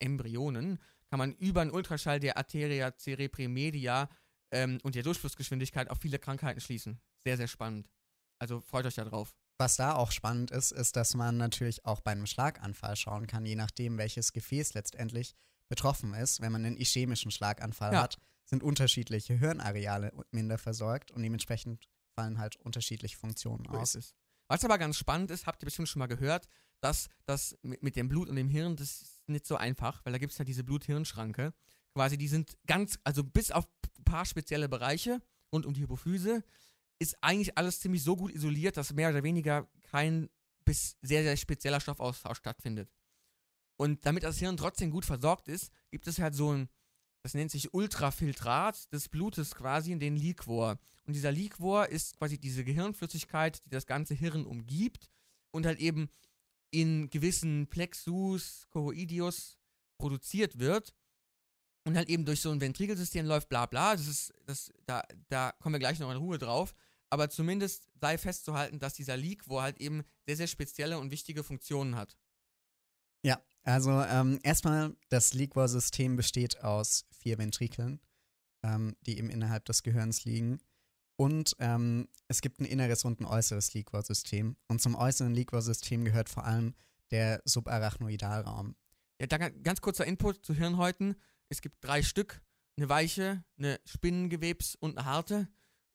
[0.00, 0.78] Embryonen,
[1.10, 4.08] kann man über einen Ultraschall der Arteria cerebri media
[4.50, 7.00] ähm, und der Durchflussgeschwindigkeit auf viele Krankheiten schließen.
[7.24, 7.88] Sehr, sehr spannend.
[8.38, 9.34] Also freut euch da drauf.
[9.58, 13.44] Was da auch spannend ist, ist, dass man natürlich auch bei einem Schlaganfall schauen kann,
[13.44, 15.34] je nachdem, welches Gefäß letztendlich
[15.68, 16.40] betroffen ist.
[16.40, 18.02] Wenn man einen ischämischen Schlaganfall Ja.
[18.02, 24.14] hat, sind unterschiedliche Hirnareale minder versorgt und dementsprechend fallen halt unterschiedliche Funktionen So aus.
[24.48, 26.48] Was aber ganz spannend ist, habt ihr bestimmt schon mal gehört,
[26.80, 30.18] dass das mit, dem Blut und dem Hirn, das ist nicht so einfach, weil da
[30.18, 31.54] gibt es ja diese Blut-Hirn-Schranke.
[31.94, 35.20] Quasi, die sind ganz, also bis auf ein paar spezielle Bereiche
[35.52, 36.42] rund um die Hypophyse,
[36.98, 40.28] ist eigentlich alles ziemlich so gut isoliert, dass mehr oder weniger kein
[40.64, 42.90] bis sehr, sehr spezieller Stoffaustausch stattfindet.
[43.76, 46.68] Und damit das Hirn trotzdem gut versorgt ist, gibt es halt so ein,
[47.28, 50.78] das nennt sich Ultrafiltrat des Blutes quasi, den Liquor.
[51.04, 55.10] Und dieser Liquor ist quasi diese Gehirnflüssigkeit, die das ganze Hirn umgibt
[55.50, 56.08] und halt eben
[56.70, 59.58] in gewissen Plexus choroideus
[59.98, 60.94] produziert wird
[61.84, 63.94] und halt eben durch so ein Ventrikelsystem läuft, bla bla.
[63.94, 66.74] Das ist, das, da, da kommen wir gleich noch in Ruhe drauf.
[67.10, 71.94] Aber zumindest sei festzuhalten, dass dieser Liquor halt eben sehr, sehr spezielle und wichtige Funktionen
[71.94, 72.16] hat.
[73.22, 78.00] Ja, also ähm, erstmal, das Liquor-System besteht aus vier Ventrikeln,
[78.62, 80.58] ähm, die eben innerhalb des Gehirns liegen.
[81.16, 84.56] Und ähm, es gibt ein inneres und ein äußeres Liquor-System.
[84.68, 86.74] Und zum äußeren Liquor-System gehört vor allem
[87.10, 88.76] der Subarachnoidalraum.
[89.20, 91.16] Ja, da ga- ganz kurzer Input zu Hirnhäuten.
[91.48, 92.40] Es gibt drei Stück,
[92.76, 95.48] eine weiche, eine Spinnengewebs- und eine harte.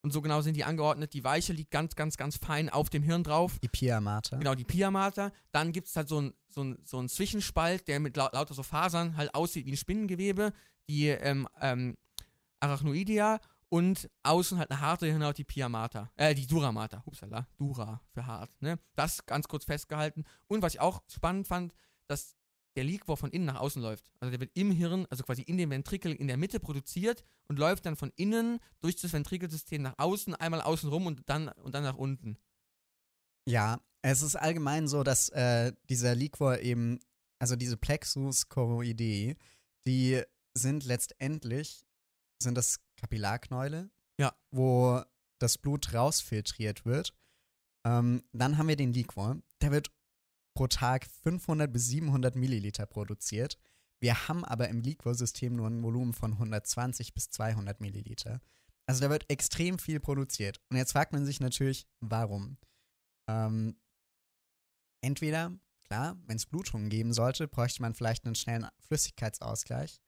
[0.04, 1.13] Und so genau sind die angeordnet.
[1.13, 3.58] Die weiche liegt ganz, ganz, ganz fein auf dem Hirn drauf.
[3.63, 4.38] Die Pia Mater.
[4.38, 5.32] Genau, die Pia Mater.
[5.52, 8.54] Dann gibt es halt so einen so ein, so ein Zwischenspalt, der mit lau lauter
[8.54, 10.52] so Fasern halt aussieht wie ein Spinnengewebe.
[10.89, 11.96] Die ähm, ähm,
[12.60, 13.39] Arachnoidea
[13.70, 16.12] und außen halt eine harte Hirnhaut, die Pia Mater.
[16.16, 17.02] Äh, die Dura Mater.
[17.06, 18.52] Upsala, Dura für hart.
[18.62, 18.80] Ne?
[18.96, 20.26] Das ganz kurz festgehalten.
[20.48, 21.74] Und was ich auch spannend fand,
[22.08, 22.36] dass
[22.75, 24.12] der Liquor von innen nach außen läuft.
[24.19, 27.59] Also der wird im Hirn, also quasi in dem Ventrikel in der Mitte produziert und
[27.59, 31.75] läuft dann von innen durch das Ventrikelsystem nach außen, einmal außen rum und dann, und
[31.75, 32.38] dann nach unten.
[33.47, 36.99] Ja, es ist allgemein so, dass äh, dieser Liquor eben,
[37.39, 39.36] also diese Plexus choroidei,
[39.86, 40.21] die
[40.53, 41.86] sind letztendlich,
[42.41, 44.33] sind das Kapillarknäule, Ja.
[44.51, 45.01] wo
[45.39, 47.13] das Blut rausfiltriert wird.
[47.86, 49.91] Ähm, dann haben wir den Liquor, der wird
[50.54, 53.58] pro Tag 500 bis 700 Milliliter produziert.
[54.00, 58.42] Wir haben aber im Liquor-System nur ein Volumen von 120 bis 200 Milliliter.
[58.86, 60.60] Also da wird extrem viel produziert.
[60.70, 62.58] Und jetzt fragt man sich natürlich, warum?
[63.30, 63.78] Ähm,
[65.02, 70.02] entweder, klar, wenn es Blutungen geben sollte, bräuchte man vielleicht einen schnellen Flüssigkeitsausgleich.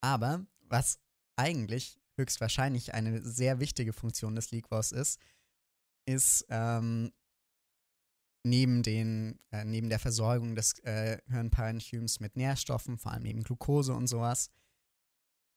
[0.00, 1.00] Aber was
[1.36, 5.18] eigentlich höchstwahrscheinlich eine sehr wichtige Funktion des Liquors ist,
[6.06, 7.12] ist ähm,
[8.44, 13.94] neben, den, äh, neben der Versorgung des äh, Hirnparenchyms mit Nährstoffen, vor allem eben Glucose
[13.94, 14.50] und sowas,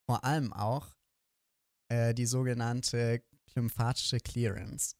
[0.09, 0.95] vor allem auch
[1.89, 3.23] äh, die sogenannte
[3.55, 4.95] lymphatische Clearance.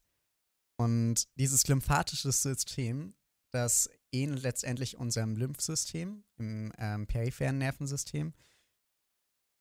[0.80, 3.14] Und dieses lymphatische System,
[3.50, 8.34] das ähnelt letztendlich unserem Lymphsystem im ähm, peripheren Nervensystem,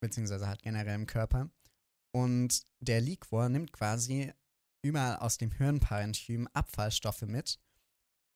[0.02, 1.50] beziehungsweise halt generell im Körper.
[2.14, 4.34] Und der Liquor nimmt quasi
[4.84, 7.60] überall aus dem Hirnparenchym Abfallstoffe mit.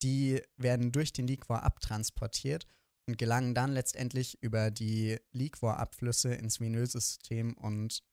[0.04, 2.66] Die werden durch den Liquor abtransportiert
[3.08, 8.04] und gelangen dann letztendlich über die Liquorabflüsse ins venöse System und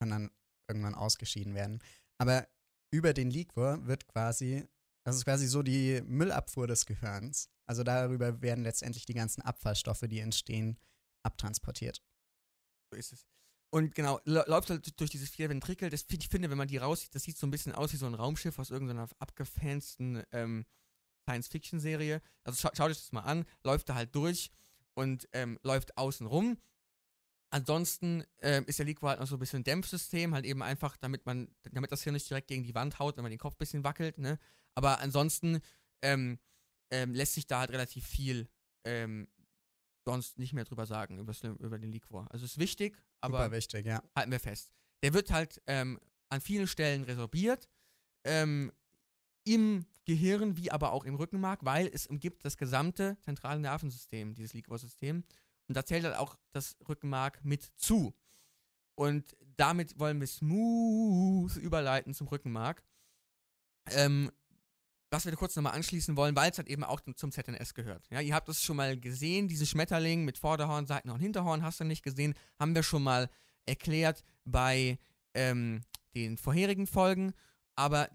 [0.00, 0.30] können dann
[0.68, 1.82] irgendwann ausgeschieden werden.
[2.18, 2.48] Aber
[2.92, 4.66] über den Liquor wird quasi,
[5.04, 7.50] das ist quasi so die Müllabfuhr des Gehirns.
[7.68, 10.78] Also darüber werden letztendlich die ganzen Abfallstoffe, die entstehen,
[11.24, 12.02] abtransportiert.
[12.90, 13.26] So ist es.
[13.70, 15.90] Und genau, lä- läuft halt durch dieses vier Ventrikel.
[15.90, 18.06] Das, ich finde, wenn man die raussieht, das sieht so ein bisschen aus wie so
[18.06, 20.64] ein Raumschiff aus irgendeiner abgefansten ähm,
[21.28, 22.22] Science-Fiction-Serie.
[22.44, 24.50] Also scha schaut euch das mal an, läuft da halt durch
[24.94, 26.58] und ähm, läuft außen rum.
[27.50, 30.96] Ansonsten ähm, ist der Liquor halt noch so ein bisschen ein Dämpfsystem, halt eben einfach,
[30.96, 33.54] damit man, damit das hier nicht direkt gegen die Wand haut, wenn man den Kopf
[33.54, 34.38] ein bisschen wackelt, ne?
[34.74, 35.60] Aber ansonsten
[36.02, 36.38] ähm,
[36.90, 38.48] ähm, lässt sich da halt relativ viel
[38.84, 39.28] ähm,
[40.04, 42.26] sonst nicht mehr drüber sagen, über, den Liquor.
[42.30, 44.02] Also ist wichtig, aber Super wichtig, ja.
[44.14, 44.72] halten wir fest.
[45.02, 47.68] Der wird halt ähm, an vielen Stellen resorbiert,
[49.44, 54.54] im Gehirn wie aber auch im Rückenmark, weil es umgibt das gesamte zentrale Nervensystem, dieses
[54.54, 55.22] Liquorsystem.
[55.68, 58.14] Und da zählt halt auch das Rückenmark mit zu.
[58.94, 62.82] Und damit wollen wir smooth überleiten zum Rückenmark.
[63.90, 64.30] Ähm,
[65.10, 68.06] was wir kurz nochmal anschließen wollen, weil es halt eben auch zum ZNS gehört.
[68.10, 71.84] Ja, ihr habt es schon mal gesehen, diese Schmetterling mit Vorderhorn, Seitenhorn, Hinterhorn, hast du
[71.84, 73.28] nicht gesehen, haben wir schon mal
[73.66, 74.98] erklärt bei
[75.34, 75.82] ähm,
[76.14, 77.34] den vorherigen Folgen,
[77.74, 78.08] aber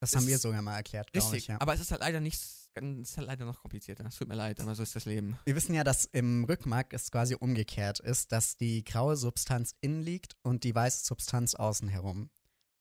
[0.00, 1.60] Das haben wir ist- sogar mal erklärt, glaube ich, ja.
[1.60, 2.40] aber es ist halt leider nicht
[2.74, 4.06] ganz leider noch komplizierter.
[4.06, 5.38] Es tut mir leid, aber so ist das Leben.
[5.44, 10.00] Wir wissen ja, dass im Rückenmark es quasi umgekehrt ist, dass die graue Substanz innen
[10.02, 12.30] liegt und die weiße Substanz außen herum.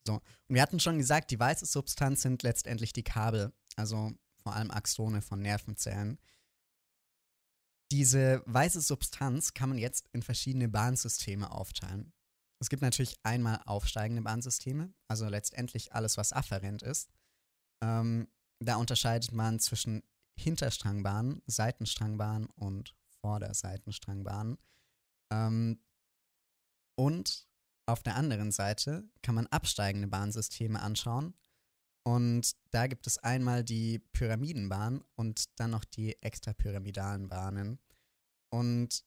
[0.07, 0.13] So.
[0.13, 4.71] Und wir hatten schon gesagt, die weiße Substanz sind letztendlich die Kabel, also vor allem
[4.71, 6.19] Axone von Nervenzellen.
[7.91, 12.13] Diese weiße Substanz kann man jetzt in verschiedene Bahnsysteme aufteilen.
[12.61, 17.09] Es gibt natürlich einmal aufsteigende Bahnsysteme, also letztendlich alles, was afferent ist.
[17.81, 18.27] Ähm,
[18.59, 20.03] da unterscheidet man zwischen
[20.37, 24.57] Hinterstrangbahnen, Seitenstrangbahnen und Vorderseitenstrangbahnen.
[25.31, 25.81] Ähm,
[26.97, 27.47] und
[27.85, 31.33] auf der anderen Seite kann man absteigende Bahnsysteme anschauen.
[32.05, 37.79] Und da gibt es einmal die Pyramidenbahn und dann noch die extrapyramidalen Bahnen.
[38.51, 39.05] Und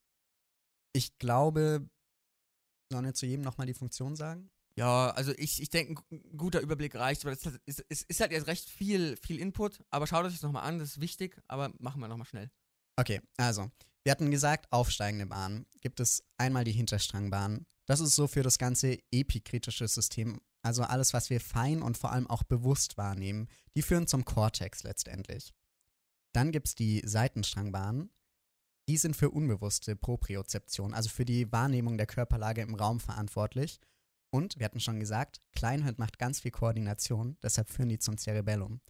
[0.95, 1.89] ich glaube,
[2.93, 4.51] sollen wir zu jedem nochmal die Funktion sagen?
[4.77, 8.33] Ja, also ich, ich denke, ein guter Überblick reicht, aber es ist, ist, ist, halt
[8.33, 11.73] jetzt recht viel, viel Input, aber schaut euch das nochmal an, das ist wichtig, aber
[11.79, 12.51] machen wir nochmal schnell.
[12.97, 13.71] Okay, also,
[14.05, 15.67] wir hatten gesagt, aufsteigende Bahnen.
[15.81, 17.67] Gibt es einmal die Hinterstrangbahn.
[17.87, 22.13] Das ist so für das ganze epikritische System, also alles, was wir fein und vor
[22.13, 23.49] allem auch bewusst wahrnehmen.
[23.77, 25.53] Die führen zum Kortex letztendlich.
[26.33, 28.11] Dann gibt es die Seitenstrangbahnen.
[28.89, 33.81] Die sind für unbewusste Propriozeption, also für die Wahrnehmung der Körperlage im Raum verantwortlich
[34.35, 38.81] und, wir hatten schon gesagt, Kleinhirn macht ganz viel Koordination, deshalb führen die zum Cerebellum.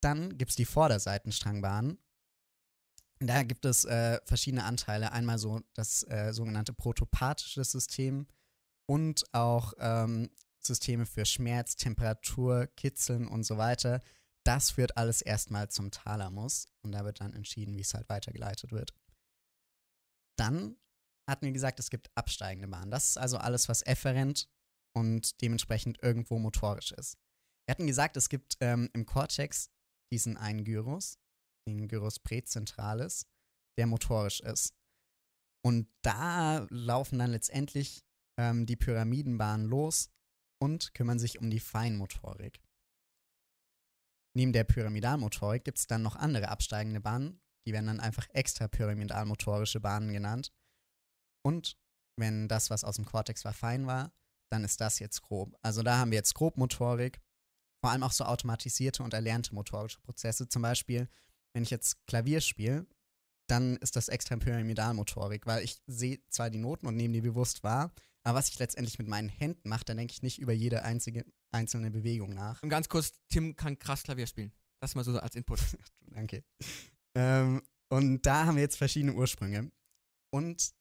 [0.00, 1.98] Dann gibt es die Vorderseitenstrangbahnen.
[3.20, 5.12] Da gibt es äh, verschiedene Anteile.
[5.12, 8.26] Einmal so das äh, sogenannte protopathische System
[8.86, 14.00] und auch ähm, Systeme für Schmerz, Temperatur, Kitzeln und so weiter.
[14.44, 18.72] Das führt alles erstmal zum Thalamus und da wird dann entschieden, wie es halt weitergeleitet
[18.72, 18.92] wird.
[20.36, 20.76] Dann
[21.28, 22.90] hatten wir gesagt, es gibt absteigende Bahnen.
[22.90, 24.48] Das ist also alles, was efferent
[24.96, 27.16] und dementsprechend irgendwo motorisch ist.
[27.66, 29.70] Wir hatten gesagt, es gibt ähm, im Cortex
[30.12, 31.18] diesen einen Gyrus,
[31.68, 33.26] den Gyrus präzentralis,
[33.78, 34.74] der motorisch ist.
[35.64, 38.04] Und da laufen dann letztendlich
[38.38, 40.10] ähm, die Pyramidenbahnen los
[40.60, 42.60] und kümmern sich um die Feinmotorik.
[44.34, 49.80] Neben der Pyramidalmotorik gibt es dann noch andere absteigende Bahnen, die werden dann einfach extrapyramidalmotorische
[49.80, 50.52] Bahnen genannt.
[51.44, 51.78] Und
[52.18, 54.12] wenn das, was aus dem Cortex war, fein war,
[54.50, 55.56] dann ist das jetzt grob.
[55.62, 57.20] Also da haben wir jetzt Grobmotorik,
[57.82, 60.48] vor allem auch so automatisierte und erlernte motorische Prozesse.
[60.48, 61.08] Zum Beispiel,
[61.54, 62.86] wenn ich jetzt Klavier spiele,
[63.48, 67.92] dann ist das Extrapyramidalmotorik, weil ich sehe zwar die Noten und nehme die bewusst wahr,
[68.24, 71.24] aber was ich letztendlich mit meinen Händen mache, dann denke ich nicht über jede einzige,
[71.50, 72.62] einzelne Bewegung nach.
[72.62, 74.52] Und ganz kurz, Tim kann krass Klavier spielen.
[74.80, 75.60] Das mal so als Input.
[76.06, 76.44] Danke.
[77.16, 79.70] Ähm, und da haben wir jetzt verschiedene Ursprünge.
[80.32, 80.72] Und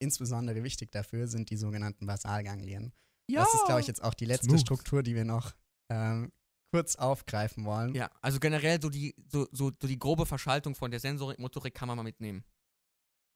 [0.00, 2.92] insbesondere wichtig dafür sind die sogenannten Basalganglien.
[3.30, 3.44] Ja.
[3.44, 4.60] Das ist, glaube ich, jetzt auch die letzte Smooth.
[4.60, 5.54] Struktur, die wir noch
[5.90, 6.32] ähm,
[6.72, 7.94] kurz aufgreifen wollen.
[7.94, 11.74] Ja, also generell so die, so, so, so die grobe Verschaltung von der Sensorik, Motorik
[11.74, 12.44] kann man mal mitnehmen.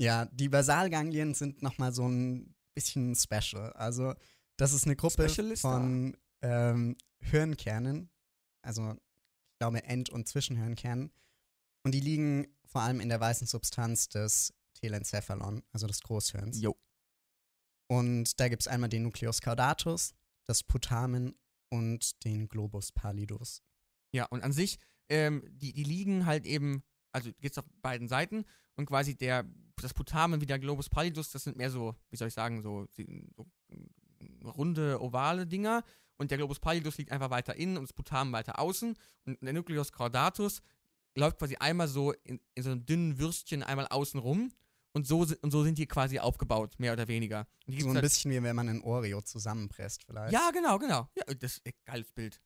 [0.00, 3.72] Ja, die Basalganglien sind nochmal so ein bisschen special.
[3.72, 4.14] Also,
[4.56, 8.10] das ist eine Gruppe von ähm, Hirnkernen,
[8.62, 11.10] also ich glaube End- und Zwischenhirnkernen.
[11.82, 16.60] Und die liegen vor allem in der weißen Substanz des Telencephalon, also des Großhirns.
[16.60, 16.76] Jo.
[17.88, 21.34] Und da gibt es einmal den Nucleus caudatus, das Putamen
[21.70, 23.62] und den Globus pallidus.
[24.12, 28.08] Ja, und an sich, ähm, die, die liegen halt eben, also geht es auf beiden
[28.08, 28.44] Seiten
[28.76, 29.44] und quasi der,
[29.80, 32.86] das Putamen wie der Globus pallidus, das sind mehr so, wie soll ich sagen, so,
[32.96, 33.46] so
[34.44, 35.82] runde, ovale Dinger
[36.16, 39.52] und der Globus pallidus liegt einfach weiter innen und das Putamen weiter außen und der
[39.52, 40.62] Nucleus caudatus
[41.16, 44.52] läuft quasi einmal so in, in so einem dünnen Würstchen einmal außen rum
[44.92, 47.46] und so, und so sind die quasi aufgebaut, mehr oder weniger.
[47.66, 50.32] so ein halt bisschen wie wenn man ein Oreo zusammenpresst, vielleicht.
[50.32, 51.08] Ja, genau, genau.
[51.14, 52.40] Ja, das ist ein geiles Bild.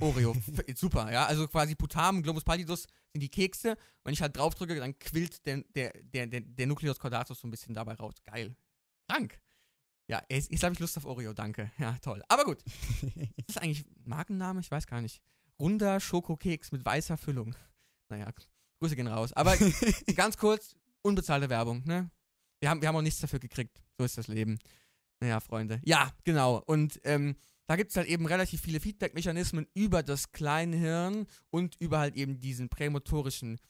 [0.00, 0.34] Oreo,
[0.74, 1.26] super, ja.
[1.26, 3.76] Also quasi Putamen, Globus pallidus sind die Kekse.
[4.04, 7.50] Wenn ich halt draufdrücke, dann quillt der, der, der, der, der Nucleus caudatus so ein
[7.50, 8.14] bisschen dabei raus.
[8.24, 8.56] Geil.
[9.08, 9.40] Krank.
[10.06, 11.70] Ja, jetzt, jetzt habe ich Lust auf Oreo, danke.
[11.78, 12.22] Ja, toll.
[12.28, 12.62] Aber gut.
[13.36, 14.60] ist das eigentlich Markenname?
[14.60, 15.20] Ich weiß gar nicht.
[15.60, 17.54] Runder Schokokeks mit weißer Füllung.
[18.08, 18.32] Naja,
[18.80, 19.32] Grüße gehen raus.
[19.32, 19.56] Aber
[20.14, 22.10] ganz kurz, unbezahlte Werbung, ne?
[22.60, 23.82] Wir haben, wir haben auch nichts dafür gekriegt.
[23.98, 24.58] So ist das Leben.
[25.20, 25.80] Naja, Freunde.
[25.84, 26.62] Ja, genau.
[26.66, 27.36] Und ähm,
[27.68, 32.40] da gibt es halt eben relativ viele Feedback-Mechanismen über das Kleinhirn und über halt eben
[32.40, 33.60] diesen prämotorischen,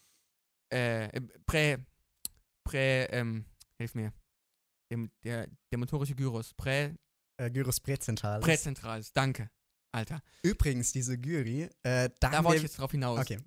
[0.70, 1.78] äh, prä,
[2.64, 3.44] prä, ähm,
[3.76, 4.12] hilf mir,
[4.90, 6.94] der, der, der motorische Gyrus, prä,
[7.36, 8.44] äh, Gyrus präzentralis.
[8.44, 9.50] Präzentralis, danke,
[9.92, 10.22] Alter.
[10.42, 13.20] Übrigens, diese Gyri, äh, da, da wollte ich jetzt drauf hinaus.
[13.20, 13.38] Okay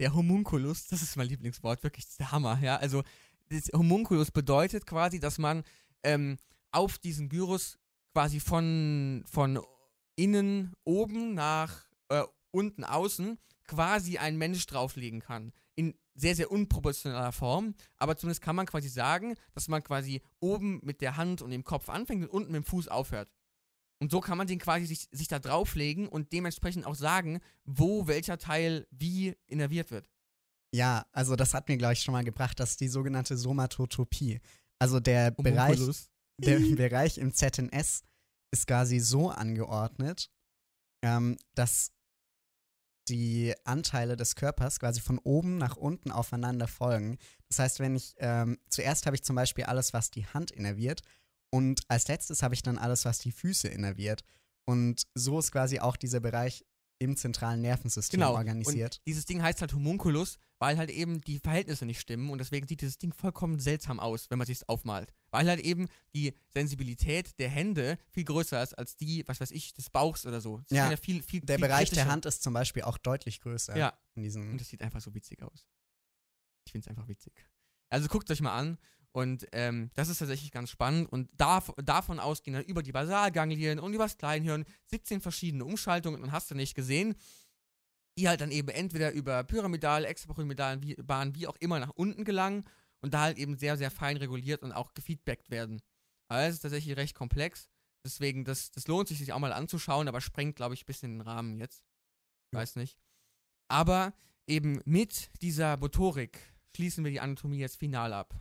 [0.00, 2.76] der Homunculus, das ist mein Lieblingswort, wirklich der Hammer, ja.
[2.76, 3.02] Also,
[3.48, 5.62] das Homunculus bedeutet quasi, dass man
[6.02, 6.36] ähm,
[6.72, 7.78] auf diesen Gyrus
[8.12, 9.60] quasi von, von
[10.16, 15.52] innen oben nach äh, unten außen quasi ein Mensch drauflegen kann.
[15.74, 17.74] In sehr, sehr unproportionaler Form.
[17.96, 21.64] Aber zumindest kann man quasi sagen, dass man quasi oben mit der Hand und dem
[21.64, 23.30] Kopf anfängt und unten mit dem Fuß aufhört.
[24.00, 28.06] Und so kann man den quasi sich, sich da drauflegen und dementsprechend auch sagen, wo
[28.06, 30.10] welcher Teil wie innerviert wird.
[30.74, 34.40] Ja, also das hat mir, glaube ich, schon mal gebracht, dass die sogenannte Somatotopie,
[34.80, 35.80] also der Bereich,
[36.38, 38.02] der Bereich im ZNS
[38.54, 40.30] ist quasi so angeordnet,
[41.02, 41.92] ähm, dass
[43.08, 47.18] die Anteile des Körpers quasi von oben nach unten aufeinander folgen.
[47.48, 51.02] Das heißt, wenn ich, ähm, zuerst habe ich zum Beispiel alles, was die Hand innerviert
[51.52, 54.24] und als letztes habe ich dann alles, was die Füße innerviert.
[54.66, 56.64] Und so ist quasi auch dieser Bereich
[56.98, 58.34] im zentralen Nervensystem genau.
[58.34, 58.96] organisiert.
[58.98, 62.66] Und dieses Ding heißt halt Homunculus, weil halt eben die Verhältnisse nicht stimmen und deswegen
[62.66, 65.12] sieht dieses Ding vollkommen seltsam aus, wenn man sich aufmalt.
[65.30, 69.74] Weil halt eben die Sensibilität der Hände viel größer ist als die, was weiß ich,
[69.74, 70.58] des Bauchs oder so.
[70.68, 72.04] Das ja, ja viel, viel, der viel Bereich kritischer.
[72.04, 73.76] der Hand ist zum Beispiel auch deutlich größer.
[73.76, 73.98] Ja.
[74.14, 75.66] Und das sieht einfach so witzig aus.
[76.66, 77.34] Ich finde es einfach witzig.
[77.90, 78.78] Also guckt euch mal an
[79.14, 81.10] und ähm, das ist tatsächlich ganz spannend.
[81.10, 86.20] Und da, davon ausgehend dann über die Basalganglien und über das Kleinhirn 17 verschiedene Umschaltungen
[86.20, 87.14] und hast du nicht gesehen,
[88.18, 92.64] die halt dann eben entweder über pyramidal, extrapyramidalen Bahnen, wie auch immer nach unten gelangen
[93.02, 95.80] und da halt eben sehr, sehr fein reguliert und auch gefeedbackt werden.
[96.26, 97.68] Also es ist tatsächlich recht komplex.
[98.04, 101.12] Deswegen, das, das lohnt sich, sich auch mal anzuschauen, aber sprengt, glaube ich, ein bisschen
[101.12, 101.84] den Rahmen jetzt.
[102.50, 102.98] Ich weiß nicht.
[103.68, 104.12] Aber
[104.48, 106.40] eben mit dieser Motorik
[106.74, 108.34] schließen wir die Anatomie jetzt final ab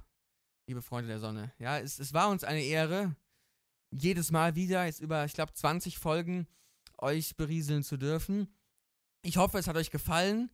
[0.68, 1.52] liebe Freunde der Sonne.
[1.60, 3.16] Ja, es, es war uns eine Ehre,
[3.92, 6.48] jedes Mal wieder, jetzt über, ich glaube, 20 Folgen
[6.98, 8.54] euch berieseln zu dürfen.
[9.22, 10.50] Ich hoffe, es hat euch gefallen.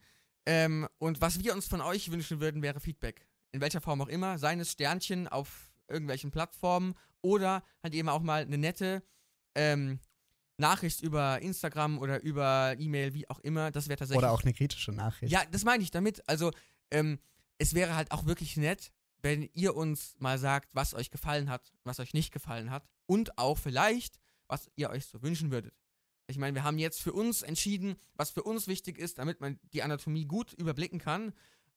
[0.45, 3.27] Ähm, und was wir uns von euch wünschen würden, wäre Feedback.
[3.51, 4.37] In welcher Form auch immer.
[4.37, 9.03] Seien es Sternchen auf irgendwelchen Plattformen oder halt eben auch mal eine nette
[9.55, 9.99] ähm,
[10.57, 13.71] Nachricht über Instagram oder über E-Mail, wie auch immer.
[13.71, 14.23] Das wäre tatsächlich.
[14.23, 15.31] Oder auch eine kritische Nachricht.
[15.31, 16.27] Ja, das meine ich damit.
[16.27, 16.51] Also,
[16.91, 17.19] ähm,
[17.57, 18.91] es wäre halt auch wirklich nett,
[19.21, 23.38] wenn ihr uns mal sagt, was euch gefallen hat, was euch nicht gefallen hat und
[23.38, 25.73] auch vielleicht, was ihr euch so wünschen würdet.
[26.27, 29.60] Ich meine, wir haben jetzt für uns entschieden, was für uns wichtig ist, damit man
[29.73, 31.34] die Anatomie gut überblicken kann.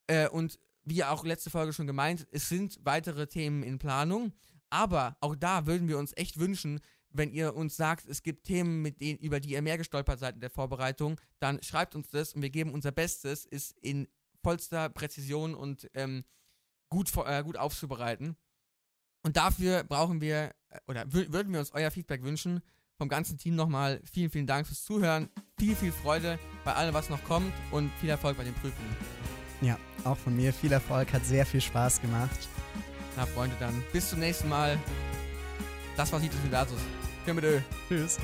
[0.06, 4.32] Äh, und wie auch letzte Folge schon gemeint, es sind weitere Themen in Planung.
[4.68, 8.82] Aber auch da würden wir uns echt wünschen, wenn ihr uns sagt, es gibt Themen,
[8.82, 12.32] mit denen, über die ihr mehr gestolpert seid in der Vorbereitung, dann schreibt uns das
[12.32, 14.08] und wir geben unser Bestes, ist in
[14.42, 16.24] vollster Präzision und ähm,
[16.92, 18.36] gut, äh, gut aufzubereiten.
[19.24, 22.60] Und dafür brauchen wir, äh, oder würden wir uns euer Feedback wünschen.
[22.98, 25.28] Vom ganzen Team nochmal vielen, vielen Dank fürs Zuhören.
[25.58, 28.96] Viel, viel Freude bei allem, was noch kommt und viel Erfolg bei den Prüfungen.
[29.60, 32.48] Ja, auch von mir viel Erfolg, hat sehr viel Spaß gemacht.
[33.16, 34.78] Na, Freunde, dann bis zum nächsten Mal.
[35.96, 36.80] Das war Titus Universus.
[37.24, 37.62] Tschüss.
[37.88, 38.18] Tschüss.